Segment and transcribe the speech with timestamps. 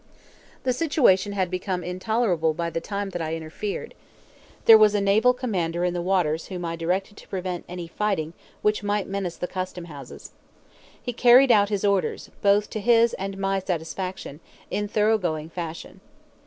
[0.63, 3.93] The situation had become intolerable by the time that I interfered.
[4.65, 8.33] There was a naval commander in the waters whom I directed to prevent any fighting
[8.63, 10.31] which might menace the custom houses.
[10.99, 14.39] He carried out his orders, both to his and my satisfaction,
[14.71, 16.01] in thoroughgoing fashion.